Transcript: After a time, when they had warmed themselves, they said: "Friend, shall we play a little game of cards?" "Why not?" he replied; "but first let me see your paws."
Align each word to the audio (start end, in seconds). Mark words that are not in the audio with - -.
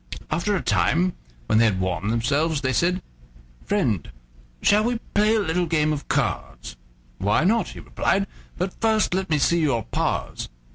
After 0.31 0.55
a 0.55 0.63
time, 0.63 1.13
when 1.45 1.59
they 1.59 1.65
had 1.65 1.79
warmed 1.79 2.09
themselves, 2.09 2.61
they 2.61 2.73
said: 2.73 3.03
"Friend, 3.63 4.09
shall 4.63 4.83
we 4.83 4.97
play 5.13 5.35
a 5.35 5.39
little 5.39 5.67
game 5.67 5.93
of 5.93 6.07
cards?" 6.07 6.75
"Why 7.19 7.43
not?" 7.43 7.67
he 7.67 7.81
replied; 7.81 8.25
"but 8.57 8.73
first 8.81 9.13
let 9.13 9.29
me 9.29 9.37
see 9.37 9.59
your 9.61 9.83
paws." 9.83 10.49